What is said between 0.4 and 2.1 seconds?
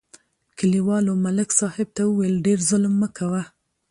کلیوالو ملک صاحب ته